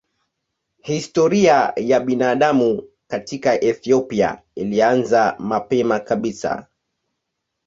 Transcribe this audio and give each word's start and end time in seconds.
Historia 0.81 1.73
ya 1.75 1.99
binadamu 1.99 2.83
katika 3.07 3.61
Ethiopia 3.63 4.41
ilianza 4.55 5.35
mapema 5.39 5.99
kabisa. 5.99 6.67